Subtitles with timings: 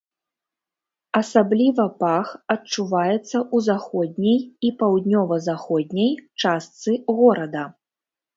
[1.19, 4.39] Асабліва пах адчуваецца ў заходняй
[4.69, 6.11] і паўднёва-заходняй
[6.47, 6.91] частцы
[7.23, 7.63] горада.